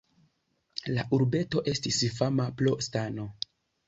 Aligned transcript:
La 0.95 1.03
urbeto 1.17 1.61
estis 1.73 1.99
fama 2.21 2.47
pro 2.63 2.73
stano. 2.87 3.27